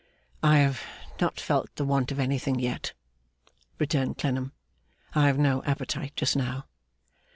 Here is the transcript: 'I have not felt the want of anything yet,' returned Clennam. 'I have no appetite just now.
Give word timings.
'I 0.41 0.57
have 0.57 0.81
not 1.19 1.39
felt 1.39 1.75
the 1.75 1.85
want 1.85 2.11
of 2.11 2.17
anything 2.19 2.57
yet,' 2.59 2.93
returned 3.77 4.17
Clennam. 4.17 4.51
'I 5.13 5.27
have 5.27 5.37
no 5.37 5.61
appetite 5.63 6.15
just 6.15 6.35
now. 6.35 6.65